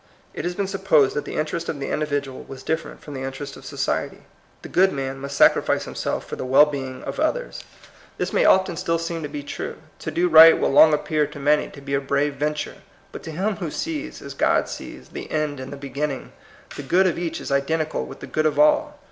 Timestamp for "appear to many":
10.95-11.69